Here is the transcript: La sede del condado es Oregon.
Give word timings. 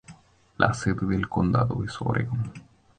La 0.57 0.73
sede 0.73 1.05
del 1.05 1.29
condado 1.29 1.83
es 1.83 1.95
Oregon. 2.01 2.51